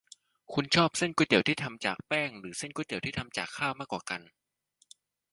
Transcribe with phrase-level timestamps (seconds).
[0.53, 4.21] คุณชื่นชอบเส้นก๋วยเตี๋ยวที่ทำจากแป้งหรือเส้นก๋วยเตี๋ยวที่ทำจากข้าวมากกว่ากัน?